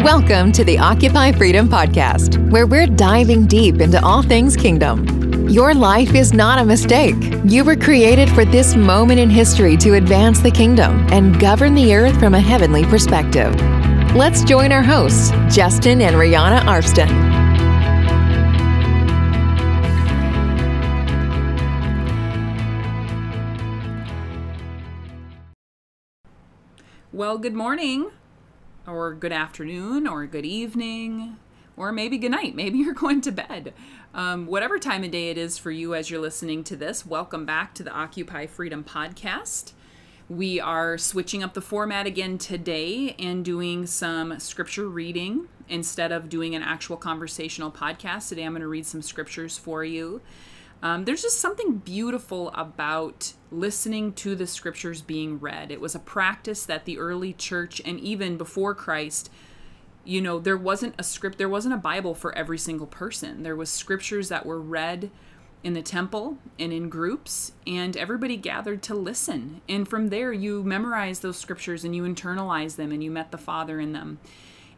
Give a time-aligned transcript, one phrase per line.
[0.00, 5.48] Welcome to the Occupy Freedom Podcast, where we're diving deep into all things kingdom.
[5.48, 7.14] Your life is not a mistake.
[7.44, 11.94] You were created for this moment in history to advance the kingdom and govern the
[11.94, 13.54] earth from a heavenly perspective.
[14.16, 17.42] Let's join our hosts, Justin and Rheanna Arston.
[27.12, 28.10] Well, good morning,
[28.86, 31.36] or good afternoon, or good evening,
[31.76, 32.54] or maybe good night.
[32.56, 33.72] Maybe you're going to bed.
[34.14, 37.46] Um, whatever time of day it is for you as you're listening to this, welcome
[37.46, 39.72] back to the Occupy Freedom podcast.
[40.28, 46.28] We are switching up the format again today and doing some scripture reading instead of
[46.28, 48.28] doing an actual conversational podcast.
[48.28, 50.20] Today I'm going to read some scriptures for you.
[50.82, 55.70] Um, there's just something beautiful about listening to the scriptures being read.
[55.70, 59.30] It was a practice that the early church and even before Christ,
[60.04, 63.44] you know, there wasn't a script, there wasn't a Bible for every single person.
[63.44, 65.10] There was scriptures that were read
[65.62, 69.60] in the temple and in groups and everybody gathered to listen.
[69.68, 73.38] And from there you memorize those scriptures and you internalize them and you met the
[73.38, 74.18] Father in them.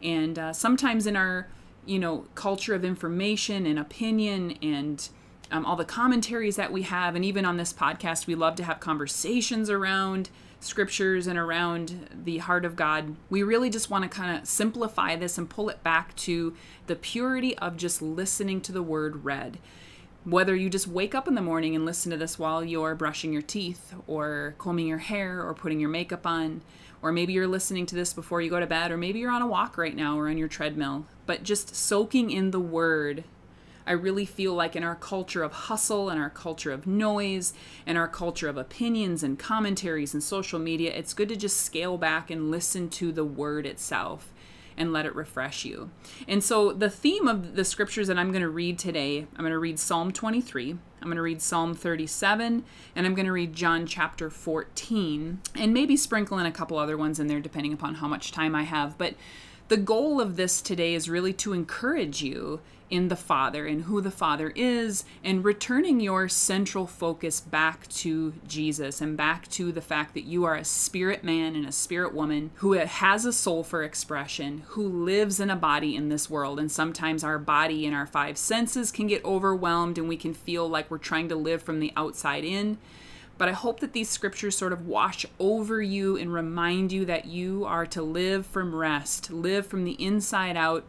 [0.03, 1.49] And uh, sometimes in our,
[1.87, 5.09] you know, culture of information and opinion and
[5.51, 7.15] um, all the commentaries that we have.
[7.15, 12.39] And even on this podcast, we love to have conversations around scriptures and around the
[12.39, 13.17] heart of God.
[13.29, 16.55] We really just want to kind of simplify this and pull it back to
[16.87, 19.59] the purity of just listening to the word read.
[20.25, 23.33] Whether you just wake up in the morning and listen to this while you're brushing
[23.33, 26.63] your teeth or combing your hair or putting your makeup on,
[27.03, 29.43] or maybe you're listening to this before you go to bed, or maybe you're on
[29.43, 33.25] a walk right now or on your treadmill, but just soaking in the word
[33.87, 37.53] I really feel like in our culture of hustle and our culture of noise
[37.87, 41.99] and our culture of opinions and commentaries and social media, it's good to just scale
[41.99, 44.33] back and listen to the word itself
[44.77, 45.91] and let it refresh you.
[46.27, 49.53] And so, the theme of the scriptures that I'm going to read today, I'm going
[49.53, 52.65] to read Psalm 23, I'm going to read Psalm 37,
[52.97, 56.97] and I'm going to read John chapter 14, and maybe sprinkle in a couple other
[56.97, 58.99] ones in there depending upon how much time I have.
[58.99, 59.15] But
[59.69, 62.61] the goal of this today is really to encourage you
[62.91, 68.35] in the Father and who the Father is, and returning your central focus back to
[68.47, 72.15] Jesus and back to the fact that you are a spirit man and a spirit
[72.15, 76.61] woman who has a soul for expression, who lives in a body in this world.
[76.61, 80.69] And sometimes our body and our five senses can get overwhelmed and we can feel
[80.69, 82.79] like we're trying to live from the outside in.
[83.37, 87.27] But I hope that these scriptures sort of wash over you and remind you that
[87.27, 90.85] you are to live from rest, live from the inside out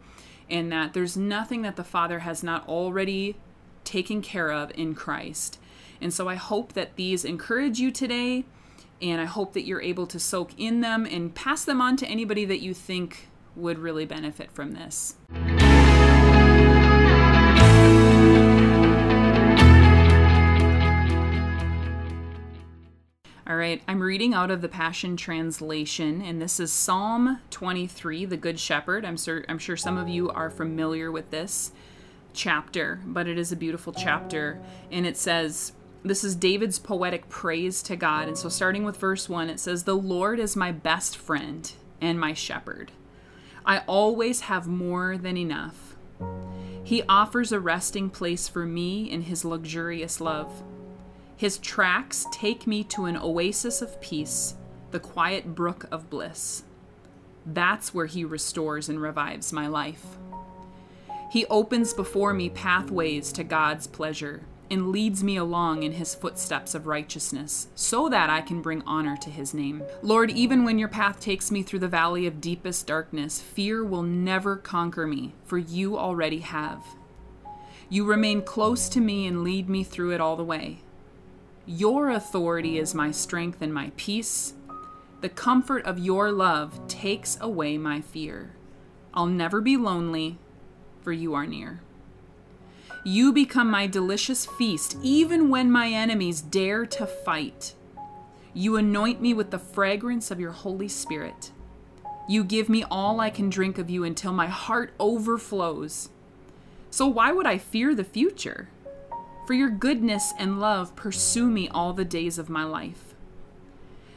[0.48, 3.36] and that there's nothing that the Father has not already
[3.84, 5.58] taken care of in Christ.
[6.00, 8.44] And so I hope that these encourage you today,
[9.00, 12.06] and I hope that you're able to soak in them and pass them on to
[12.06, 15.16] anybody that you think would really benefit from this.
[23.48, 28.36] All right, I'm reading out of the Passion Translation, and this is Psalm 23, the
[28.36, 29.04] Good Shepherd.
[29.04, 31.70] I'm sure, I'm sure some of you are familiar with this
[32.32, 34.60] chapter, but it is a beautiful chapter.
[34.90, 38.26] And it says, This is David's poetic praise to God.
[38.26, 41.70] And so, starting with verse 1, it says, The Lord is my best friend
[42.00, 42.90] and my shepherd.
[43.64, 45.94] I always have more than enough.
[46.82, 50.64] He offers a resting place for me in his luxurious love.
[51.36, 54.54] His tracks take me to an oasis of peace,
[54.90, 56.62] the quiet brook of bliss.
[57.44, 60.04] That's where He restores and revives my life.
[61.30, 66.74] He opens before me pathways to God's pleasure and leads me along in his footsteps
[66.74, 69.82] of righteousness, so that I can bring honor to his name.
[70.02, 74.02] Lord, even when your path takes me through the valley of deepest darkness, fear will
[74.02, 76.82] never conquer me, for you already have.
[77.88, 80.80] You remain close to me and lead me through it all the way.
[81.68, 84.54] Your authority is my strength and my peace.
[85.20, 88.52] The comfort of your love takes away my fear.
[89.12, 90.38] I'll never be lonely,
[91.02, 91.80] for you are near.
[93.04, 97.74] You become my delicious feast, even when my enemies dare to fight.
[98.54, 101.50] You anoint me with the fragrance of your Holy Spirit.
[102.28, 106.10] You give me all I can drink of you until my heart overflows.
[106.90, 108.68] So, why would I fear the future?
[109.46, 113.14] For your goodness and love pursue me all the days of my life.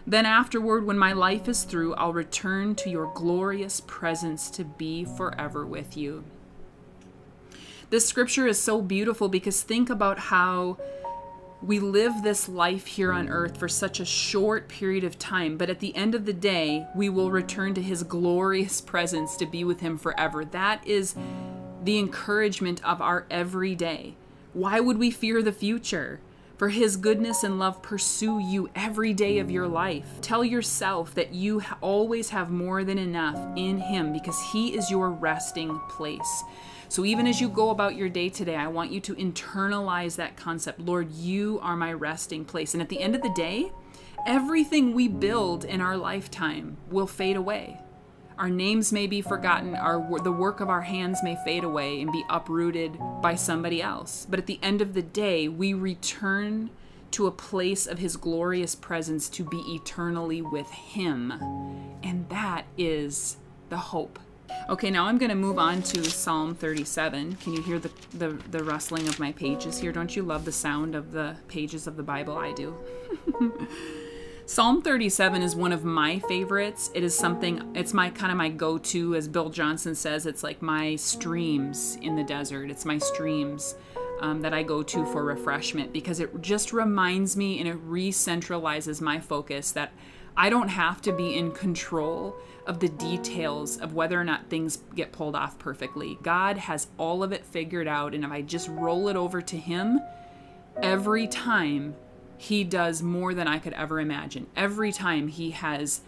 [0.08, 5.06] Then afterward, when my life is through, I'll return to your glorious presence to be
[5.06, 6.24] forever with you.
[7.92, 10.78] This scripture is so beautiful because think about how
[11.62, 15.70] We live this life here on earth for such a short period of time, but
[15.70, 19.66] at the end of the day, we will return to his glorious presence to be
[19.66, 20.46] with him forever.
[20.46, 21.16] That is
[21.84, 24.16] the encouragement of our everyday.
[24.54, 26.19] Why would we fear the future?
[26.57, 30.07] For his goodness and love pursue you every day of your life.
[30.22, 35.12] Tell yourself that you always have more than enough in him because he is your
[35.12, 36.44] resting place.
[36.90, 40.36] So even as you go about your day today, I want you to internalize that
[40.36, 40.80] concept.
[40.80, 42.74] Lord, you are my resting place.
[42.74, 43.72] And at the end of the day,
[44.25, 47.80] everything we build in our lifetime will fade away.
[48.39, 52.12] Our names may be forgotten, our the work of our hands may fade away and
[52.12, 54.25] be uprooted by somebody else.
[54.30, 56.69] But at the end of the day, we return
[57.12, 61.31] to a place of his glorious presence to be eternally with him.
[62.01, 63.38] And that is
[63.69, 64.19] the hope
[64.69, 67.38] Okay, now I'm going to move on to Psalm 37.
[67.38, 69.92] Can you hear the, the, the, rustling of my pages here?
[69.92, 72.38] Don't you love the sound of the pages of the Bible?
[72.38, 72.75] I do.
[74.50, 76.90] Psalm 37 is one of my favorites.
[76.96, 80.42] It is something, it's my kind of my go to, as Bill Johnson says, it's
[80.42, 82.72] like my streams in the desert.
[82.72, 83.75] It's my streams.
[84.22, 88.12] Um, that I go to for refreshment because it just reminds me and it re
[88.12, 89.94] centralizes my focus that
[90.36, 92.36] I don't have to be in control
[92.66, 96.18] of the details of whether or not things get pulled off perfectly.
[96.24, 99.56] God has all of it figured out, and if I just roll it over to
[99.56, 100.02] Him,
[100.81, 101.95] every time
[102.39, 104.47] He does more than I could ever imagine.
[104.56, 106.01] Every time He has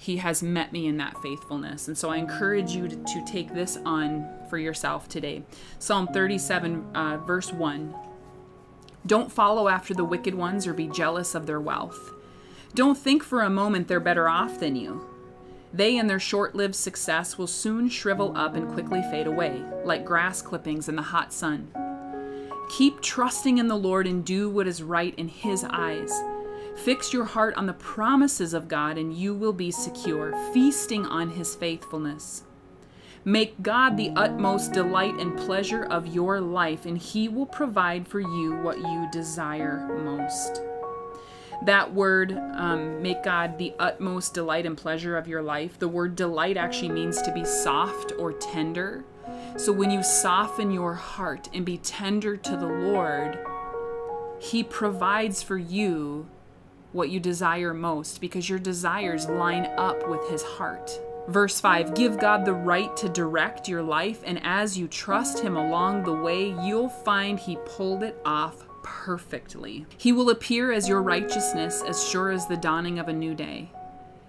[0.00, 1.88] he has met me in that faithfulness.
[1.88, 5.42] And so I encourage you to, to take this on for yourself today.
[5.80, 7.94] Psalm 37, uh, verse 1.
[9.04, 12.12] Don't follow after the wicked ones or be jealous of their wealth.
[12.76, 15.04] Don't think for a moment they're better off than you.
[15.72, 20.04] They and their short lived success will soon shrivel up and quickly fade away, like
[20.04, 21.72] grass clippings in the hot sun.
[22.68, 26.12] Keep trusting in the Lord and do what is right in His eyes.
[26.76, 31.30] Fix your heart on the promises of God, and you will be secure, feasting on
[31.30, 32.44] His faithfulness.
[33.24, 38.20] Make God the utmost delight and pleasure of your life, and He will provide for
[38.20, 40.62] you what you desire most
[41.62, 46.14] that word um, make god the utmost delight and pleasure of your life the word
[46.14, 49.04] delight actually means to be soft or tender
[49.56, 53.38] so when you soften your heart and be tender to the lord
[54.38, 56.28] he provides for you
[56.92, 62.18] what you desire most because your desires line up with his heart Verse 5 Give
[62.18, 66.54] God the right to direct your life, and as you trust Him along the way,
[66.64, 69.84] you'll find He pulled it off perfectly.
[69.98, 73.70] He will appear as your righteousness as sure as the dawning of a new day.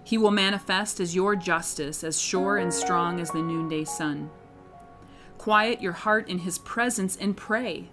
[0.04, 4.28] He will manifest as your justice as sure and strong as the noonday sun.
[5.40, 7.88] Quiet your heart in His presence and pray.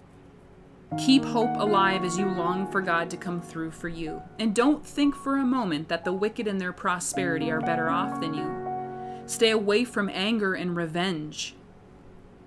[0.98, 4.20] Keep hope alive as you long for God to come through for you.
[4.38, 8.20] And don't think for a moment that the wicked in their prosperity are better off
[8.20, 9.22] than you.
[9.24, 11.54] Stay away from anger and revenge.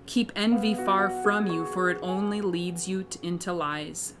[0.06, 4.14] Keep envy far from you, for it only leads you into lies.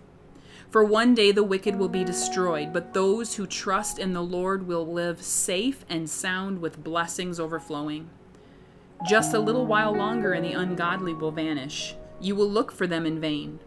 [0.68, 4.66] For one day the wicked will be destroyed, but those who trust in the Lord
[4.66, 8.10] will live safe and sound with blessings overflowing.
[9.08, 11.96] Just a little while longer, and the ungodly will vanish.
[12.20, 13.58] You will look for them in vain.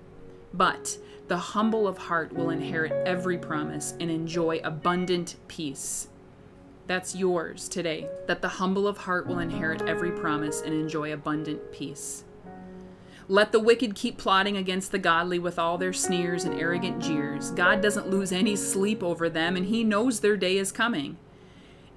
[0.54, 0.98] But
[1.28, 6.08] the humble of heart will inherit every promise and enjoy abundant peace.
[6.88, 11.72] That's yours today, that the humble of heart will inherit every promise and enjoy abundant
[11.72, 12.24] peace.
[13.28, 17.50] Let the wicked keep plotting against the godly with all their sneers and arrogant jeers.
[17.52, 21.18] God doesn't lose any sleep over them, and He knows their day is coming.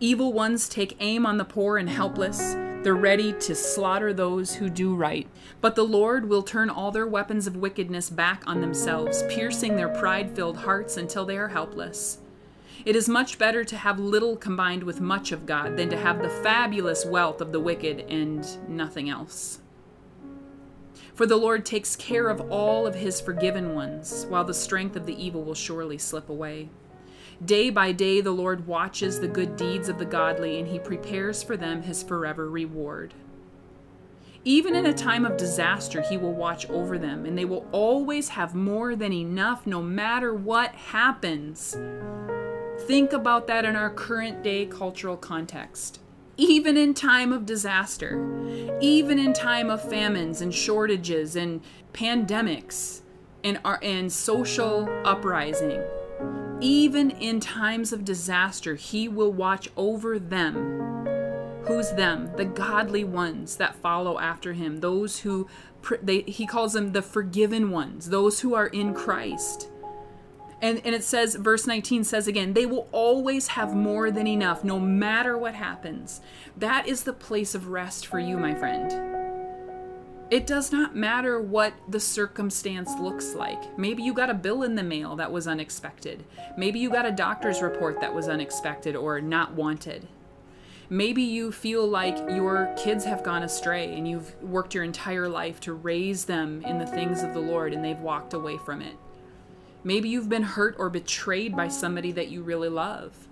[0.00, 2.56] Evil ones take aim on the poor and helpless.
[2.82, 5.26] They're ready to slaughter those who do right.
[5.60, 9.88] But the Lord will turn all their weapons of wickedness back on themselves, piercing their
[9.88, 12.18] pride filled hearts until they are helpless.
[12.84, 16.22] It is much better to have little combined with much of God than to have
[16.22, 19.58] the fabulous wealth of the wicked and nothing else.
[21.14, 25.04] For the Lord takes care of all of his forgiven ones, while the strength of
[25.04, 26.68] the evil will surely slip away.
[27.44, 31.40] Day by day, the Lord watches the good deeds of the godly, and he prepares
[31.40, 33.14] for them his forever reward.
[34.44, 38.30] Even in a time of disaster, he will watch over them, and they will always
[38.30, 41.76] have more than enough no matter what happens.
[42.80, 46.00] Think about that in our current day cultural context.
[46.36, 51.60] Even in time of disaster, even in time of famines and shortages and
[51.92, 53.02] pandemics
[53.44, 55.82] and, and social uprising,
[56.60, 60.86] even in times of disaster, he will watch over them.
[61.64, 62.30] Who's them?
[62.36, 65.48] The godly ones that follow after him, those who
[66.02, 69.68] they, he calls them the forgiven ones, those who are in Christ.
[70.60, 74.64] And, and it says, verse 19 says again, they will always have more than enough
[74.64, 76.20] no matter what happens.
[76.56, 79.17] That is the place of rest for you, my friend.
[80.30, 83.78] It does not matter what the circumstance looks like.
[83.78, 86.22] Maybe you got a bill in the mail that was unexpected.
[86.54, 90.06] Maybe you got a doctor's report that was unexpected or not wanted.
[90.90, 95.60] Maybe you feel like your kids have gone astray and you've worked your entire life
[95.60, 98.96] to raise them in the things of the Lord and they've walked away from it.
[99.82, 103.27] Maybe you've been hurt or betrayed by somebody that you really love.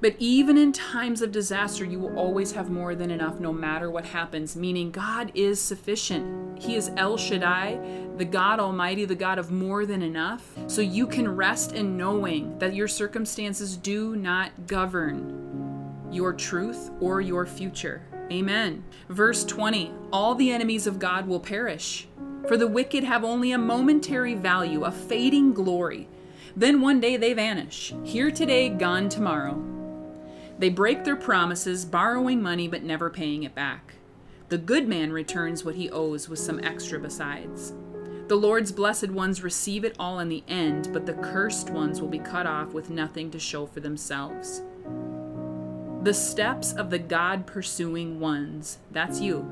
[0.00, 3.90] But even in times of disaster, you will always have more than enough no matter
[3.90, 6.58] what happens, meaning God is sufficient.
[6.58, 7.78] He is El Shaddai,
[8.16, 10.56] the God Almighty, the God of more than enough.
[10.68, 17.20] So you can rest in knowing that your circumstances do not govern your truth or
[17.20, 18.02] your future.
[18.32, 18.82] Amen.
[19.10, 22.08] Verse 20 All the enemies of God will perish,
[22.48, 26.08] for the wicked have only a momentary value, a fading glory.
[26.56, 29.79] Then one day they vanish, here today, gone tomorrow.
[30.60, 33.94] They break their promises, borrowing money but never paying it back.
[34.50, 37.72] The good man returns what he owes with some extra besides.
[38.28, 42.10] The Lord's blessed ones receive it all in the end, but the cursed ones will
[42.10, 44.60] be cut off with nothing to show for themselves.
[46.02, 49.48] The steps of the God pursuing ones, that's you,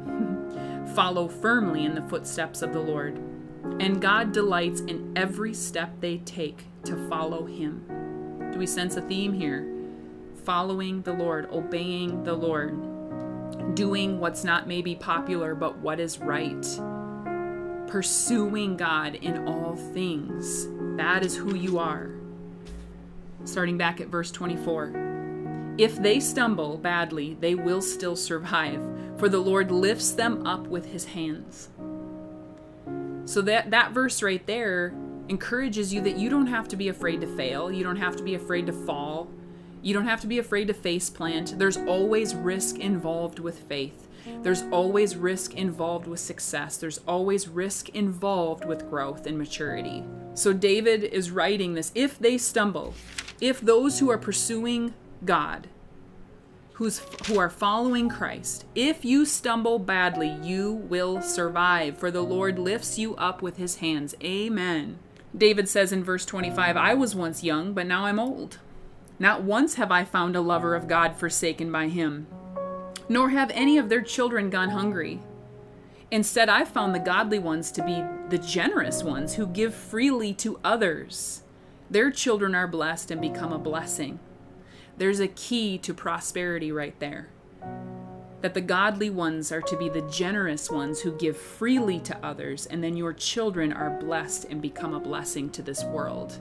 [0.94, 3.18] follow firmly in the footsteps of the Lord.
[3.80, 8.50] And God delights in every step they take to follow Him.
[8.52, 9.77] Do we sense a theme here?
[10.48, 16.66] Following the Lord, obeying the Lord, doing what's not maybe popular, but what is right,
[17.86, 20.66] pursuing God in all things.
[20.96, 22.12] That is who you are.
[23.44, 25.74] Starting back at verse 24.
[25.76, 28.82] If they stumble badly, they will still survive,
[29.18, 31.68] for the Lord lifts them up with his hands.
[33.26, 34.94] So that that verse right there
[35.28, 38.22] encourages you that you don't have to be afraid to fail, you don't have to
[38.22, 39.28] be afraid to fall,
[39.82, 41.58] you don't have to be afraid to face plant.
[41.58, 44.08] There's always risk involved with faith.
[44.42, 46.76] There's always risk involved with success.
[46.76, 50.04] There's always risk involved with growth and maturity.
[50.34, 52.94] So David is writing this if they stumble,
[53.40, 54.94] if those who are pursuing
[55.24, 55.68] God,
[56.74, 62.58] who's who are following Christ, if you stumble badly, you will survive, for the Lord
[62.58, 64.14] lifts you up with his hands.
[64.22, 64.98] Amen.
[65.36, 68.58] David says in verse 25, I was once young, but now I'm old.
[69.18, 72.28] Not once have I found a lover of God forsaken by him,
[73.08, 75.20] nor have any of their children gone hungry.
[76.10, 80.60] Instead, I've found the godly ones to be the generous ones who give freely to
[80.62, 81.42] others.
[81.90, 84.20] Their children are blessed and become a blessing.
[84.96, 87.28] There's a key to prosperity right there.
[88.40, 92.66] That the godly ones are to be the generous ones who give freely to others,
[92.66, 96.38] and then your children are blessed and become a blessing to this world.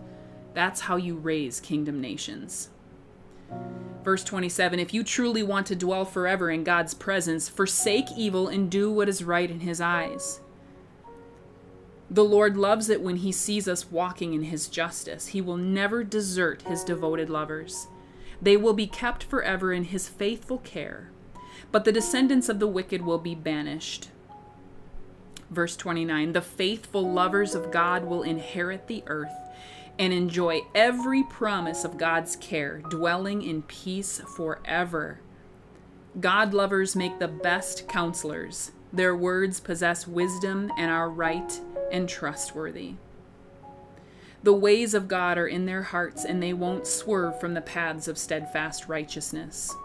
[0.58, 2.70] That's how you raise kingdom nations.
[4.04, 8.68] Verse 27 If you truly want to dwell forever in God's presence, forsake evil and
[8.68, 10.40] do what is right in his eyes.
[12.10, 15.28] The Lord loves it when he sees us walking in his justice.
[15.28, 17.86] He will never desert his devoted lovers.
[18.42, 21.12] They will be kept forever in his faithful care,
[21.72, 24.10] but the descendants of the wicked will be banished.
[25.52, 29.47] Verse 29 The faithful lovers of God will inherit the earth
[30.00, 35.20] and enjoy every promise of God's care, dwelling in peace forever.
[36.20, 38.72] God lovers make the best counselors.
[38.94, 41.60] Their words possess wisdom and are right
[41.92, 42.94] and trustworthy.
[44.44, 48.08] The ways of God are in their hearts, and they won't swerve from the paths
[48.08, 49.76] of steadfast righteousness.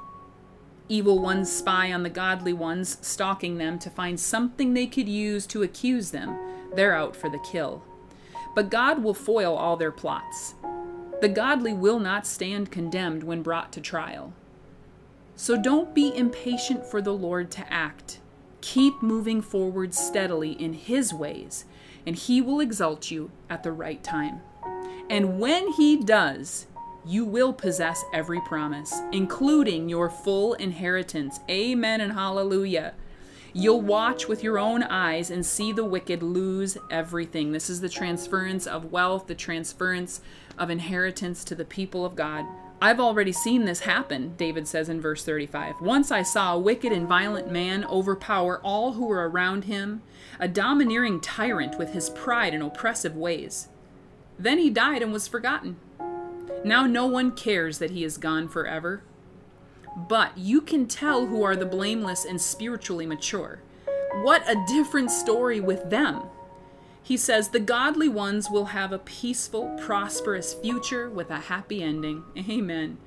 [0.89, 5.47] Evil ones spy on the godly ones, stalking them to find something they could use
[5.49, 6.39] to accuse them.
[6.75, 7.83] They're out for the kill
[8.55, 10.55] but God will foil all their plots.
[11.21, 14.33] The godly will not stand condemned when brought to trial.
[15.37, 18.21] So don't be impatient for the Lord to act.
[18.61, 21.65] Keep moving forward steadily in His ways,
[22.07, 24.41] and He will exalt you at the right time.
[25.09, 26.67] And when He does,
[27.05, 31.41] you will possess every promise, including your full inheritance.
[31.51, 32.95] Amen and hallelujah.
[33.55, 37.53] You'll watch with your own eyes and see the wicked lose everything.
[37.53, 40.23] This is the transference of wealth, the transference
[40.59, 42.47] of inheritance to the people of God.
[42.81, 45.83] I've already seen this happen, David says in verse 35.
[45.83, 50.03] Once I saw a wicked and violent man overpower all who were around him,
[50.41, 53.69] a domineering tyrant with his pride and oppressive ways.
[54.39, 55.77] Then he died and was forgotten.
[56.65, 59.03] Now no one cares that he is gone forever.
[59.97, 63.61] But you can tell who are the blameless and spiritually mature.
[64.23, 66.23] What a different story with them.
[67.03, 72.25] He says, The godly ones will have a peaceful, prosperous future with a happy ending.
[72.39, 72.99] Amen.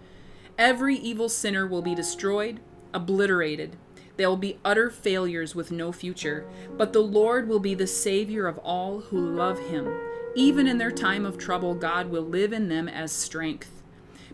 [0.58, 2.60] Every evil sinner will be destroyed,
[2.94, 3.78] obliterated.
[4.18, 6.46] They will be utter failures with no future,
[6.78, 9.94] but the Lord will be the Savior of all who love Him.
[10.36, 13.75] Even in their time of trouble, God will live in them as strength.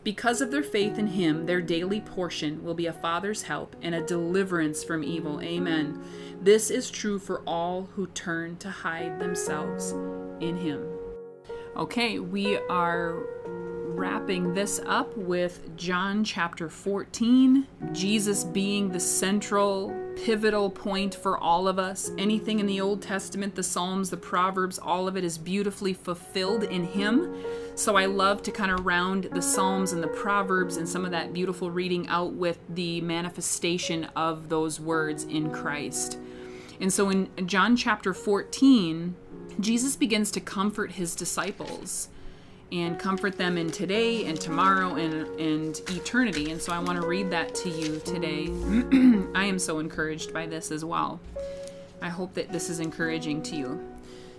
[0.04, 3.94] Because of their faith in Him, their daily portion will be a Father's help and
[3.94, 5.40] a deliverance from evil.
[5.42, 6.02] Amen.
[6.42, 9.92] This is true for all who turn to hide themselves
[10.40, 10.84] in Him.
[11.76, 20.70] Okay, we are wrapping this up with John chapter 14, Jesus being the central, pivotal
[20.70, 22.12] point for all of us.
[22.18, 26.64] Anything in the Old Testament, the Psalms, the Proverbs, all of it is beautifully fulfilled
[26.64, 27.44] in Him.
[27.76, 31.12] So I love to kind of round the Psalms and the Proverbs and some of
[31.12, 36.18] that beautiful reading out with the manifestation of those words in Christ.
[36.80, 39.16] And so in John chapter 14,
[39.60, 42.10] Jesus begins to comfort his disciples
[42.72, 46.52] and comfort them in today and tomorrow and, and eternity.
[46.52, 48.48] And so I want to read that to you today.
[49.36, 51.20] I am so encouraged by this as well.
[52.02, 53.92] I hope that this is encouraging to you.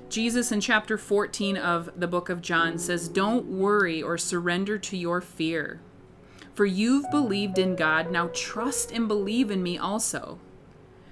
[0.09, 4.97] Jesus in chapter 14 of the book of John says, Don't worry or surrender to
[4.97, 5.81] your fear.
[6.55, 10.39] For you've believed in God, now trust and believe in me also.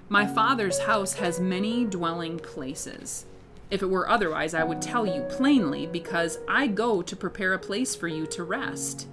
[0.07, 3.25] My Father's house has many dwelling places.
[3.71, 7.59] If it were otherwise, I would tell you plainly, because I go to prepare a
[7.59, 9.07] place for you to rest.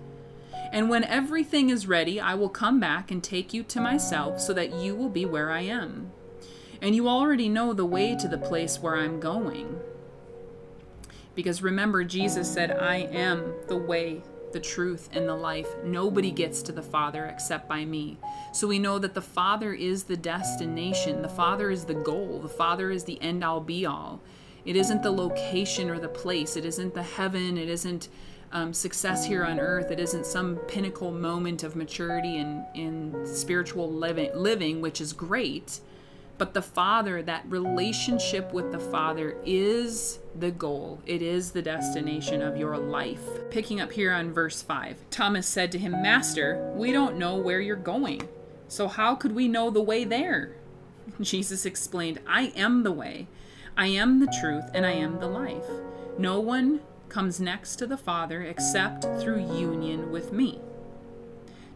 [0.72, 4.52] And when everything is ready, I will come back and take you to myself, so
[4.52, 6.10] that you will be where I am.
[6.82, 9.78] And you already know the way to the place where I'm going.
[11.34, 14.22] Because remember, Jesus said, I am the way,
[14.52, 15.68] the truth, and the life.
[15.84, 18.18] Nobody gets to the Father except by me.
[18.52, 22.48] So we know that the Father is the destination, the Father is the goal, the
[22.48, 24.20] Father is the end all be all.
[24.68, 28.10] It isn't the location or the place, it isn't the heaven, it isn't
[28.52, 33.26] um, success here on earth, it isn't some pinnacle moment of maturity and in, in
[33.26, 35.80] spiritual living, living, which is great.
[36.37, 41.00] But the Father, that relationship with the Father is the goal.
[41.06, 43.26] It is the destination of your life.
[43.50, 47.62] Picking up here on verse 5 Thomas said to him, Master, we don't know where
[47.62, 48.28] you're going.
[48.69, 50.56] So how could we know the way there?
[51.23, 53.28] Jesus explained, I am the way.
[53.78, 55.71] I am the truth and I am the life.
[56.19, 60.60] No one comes next to the Father except through union with me.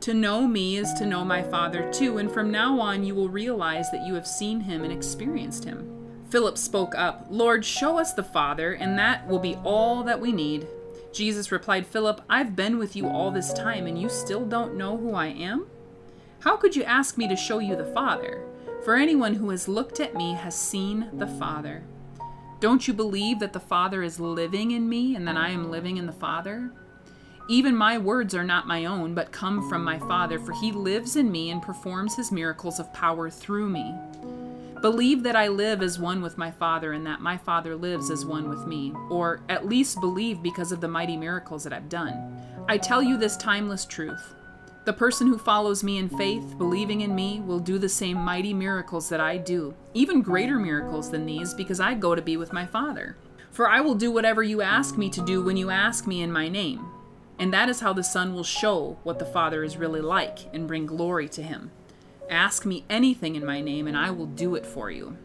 [0.00, 3.28] To know me is to know my Father too, and from now on you will
[3.28, 5.88] realize that you have seen him and experienced him.
[6.28, 10.32] Philip spoke up, Lord, show us the Father, and that will be all that we
[10.32, 10.66] need.
[11.12, 14.96] Jesus replied, Philip, I've been with you all this time, and you still don't know
[14.96, 15.68] who I am?
[16.40, 18.42] How could you ask me to show you the Father?
[18.84, 21.84] For anyone who has looked at me has seen the Father.
[22.58, 25.98] Don't you believe that the Father is living in me and that I am living
[25.98, 26.72] in the Father?
[27.48, 31.14] Even my words are not my own, but come from my Father, for he lives
[31.14, 33.94] in me and performs his miracles of power through me.
[34.80, 38.24] Believe that I live as one with my Father, and that my Father lives as
[38.24, 42.36] one with me, or at least believe because of the mighty miracles that I've done.
[42.68, 44.34] I tell you this timeless truth.
[44.84, 48.52] The person who follows me in faith, believing in me, will do the same mighty
[48.52, 52.52] miracles that I do, even greater miracles than these, because I go to be with
[52.52, 53.16] my Father.
[53.52, 56.32] For I will do whatever you ask me to do when you ask me in
[56.32, 56.84] my name.
[57.38, 60.66] And that is how the Son will show what the Father is really like and
[60.66, 61.70] bring glory to him.
[62.28, 65.16] Ask me anything in my name, and I will do it for you.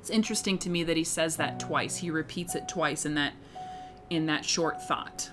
[0.00, 1.98] It's interesting to me that he says that twice.
[1.98, 3.32] He repeats it twice in that
[4.10, 5.30] in that short thought.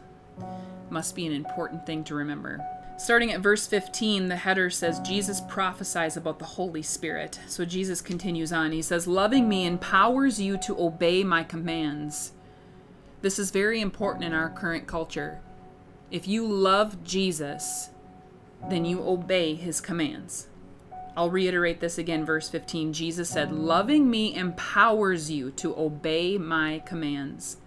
[0.89, 2.63] Must be an important thing to remember.
[2.99, 7.39] Starting at verse 15, the header says Jesus prophesies about the Holy Spirit.
[7.47, 8.73] So Jesus continues on.
[8.73, 12.33] He says, Loving me empowers you to obey my commands.
[13.21, 15.39] This is very important in our current culture.
[16.11, 17.89] If you love Jesus,
[18.69, 20.47] then you obey his commands.
[21.15, 22.91] I'll reiterate this again, verse 15.
[22.91, 27.57] Jesus said, Loving me empowers you to obey my commands.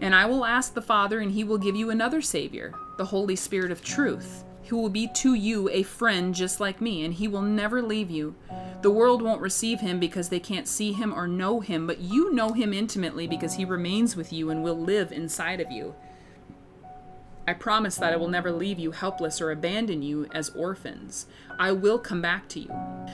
[0.00, 3.34] And I will ask the Father, and he will give you another Savior, the Holy
[3.34, 7.26] Spirit of truth, who will be to you a friend just like me, and he
[7.26, 8.34] will never leave you.
[8.82, 12.34] The world won't receive him because they can't see him or know him, but you
[12.34, 15.94] know him intimately because he remains with you and will live inside of you.
[17.48, 21.24] I promise that I will never leave you helpless or abandon you as orphans.
[21.58, 22.70] I will come back to you.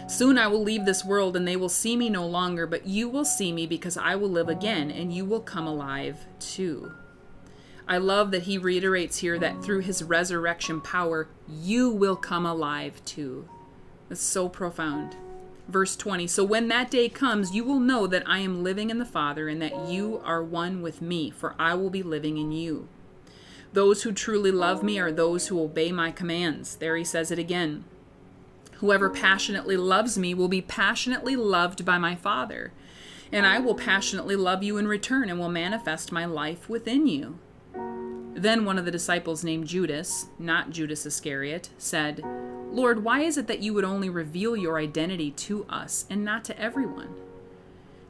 [0.08, 3.08] Soon I will leave this world and they will see me no longer, but you
[3.08, 6.92] will see me because I will live again and you will come alive too.
[7.88, 13.04] I love that he reiterates here that through his resurrection power, you will come alive
[13.04, 13.48] too.
[14.08, 15.16] That's so profound.
[15.68, 18.98] Verse 20 So when that day comes, you will know that I am living in
[18.98, 22.52] the Father, and that you are one with me, for I will be living in
[22.52, 22.88] you.
[23.72, 26.76] Those who truly love me are those who obey my commands.
[26.76, 27.84] There he says it again.
[28.78, 32.72] Whoever passionately loves me will be passionately loved by my Father,
[33.32, 37.38] and I will passionately love you in return and will manifest my life within you.
[38.34, 42.22] Then one of the disciples named Judas, not Judas Iscariot, said,
[42.70, 46.44] Lord, why is it that you would only reveal your identity to us and not
[46.44, 47.14] to everyone?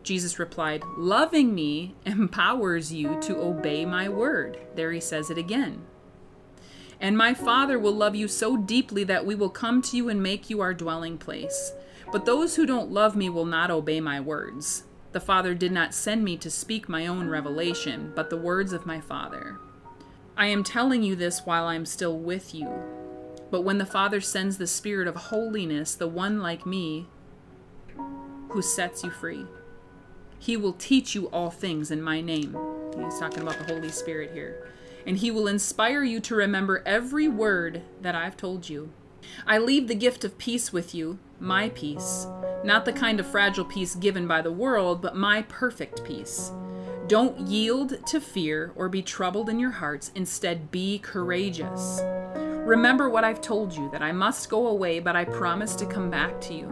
[0.03, 4.59] Jesus replied, Loving me empowers you to obey my word.
[4.75, 5.83] There he says it again.
[7.01, 10.23] And my Father will love you so deeply that we will come to you and
[10.23, 11.73] make you our dwelling place.
[12.11, 14.85] But those who don't love me will not obey my words.
[15.17, 18.85] The Father did not send me to speak my own revelation, but the words of
[18.85, 19.57] my Father.
[20.37, 22.69] I am telling you this while I am still with you.
[23.51, 27.07] But when the Father sends the Spirit of holiness, the one like me,
[28.51, 29.47] who sets you free,
[30.39, 32.55] he will teach you all things in my name.
[33.03, 34.69] He's talking about the Holy Spirit here
[35.07, 38.93] and he will inspire you to remember every word that I've told you.
[39.47, 42.27] I leave the gift of peace with you, my peace,
[42.65, 46.51] not the kind of fragile peace given by the world, but my perfect peace.
[47.07, 50.11] Don't yield to fear or be troubled in your hearts.
[50.15, 52.01] Instead, be courageous.
[52.35, 56.11] Remember what I've told you that I must go away, but I promise to come
[56.11, 56.69] back to you.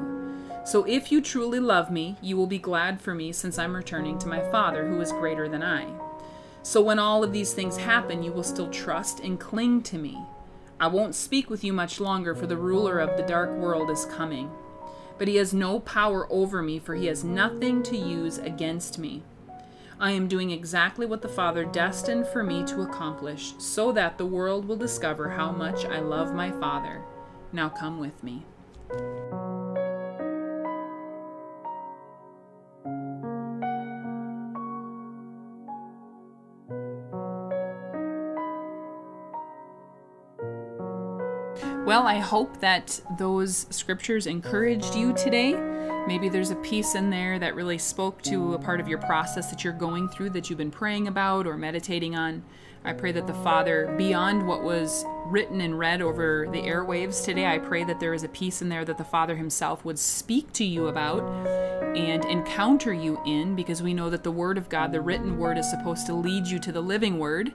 [0.64, 4.18] So if you truly love me, you will be glad for me since I'm returning
[4.18, 5.87] to my Father who is greater than I.
[6.62, 10.18] So when all of these things happen, you will still trust and cling to me.
[10.85, 14.05] I won't speak with you much longer, for the ruler of the dark world is
[14.05, 14.51] coming.
[15.16, 19.23] But he has no power over me, for he has nothing to use against me.
[19.99, 24.27] I am doing exactly what the Father destined for me to accomplish, so that the
[24.27, 27.01] world will discover how much I love my Father.
[27.51, 28.44] Now come with me.
[41.85, 45.53] Well, I hope that those scriptures encouraged you today.
[46.07, 49.51] Maybe there's a piece in there that really spoke to a part of your process
[49.51, 52.42] that you're going through that you've been praying about or meditating on.
[52.87, 57.47] I pray that the Father, beyond what was written and read over the airwaves today,
[57.47, 60.55] I pray that there is a piece in there that the Father Himself would speak
[60.55, 61.23] to you about
[61.94, 65.59] and encounter you in, because we know that the Word of God, the written Word,
[65.59, 67.53] is supposed to lead you to the living Word.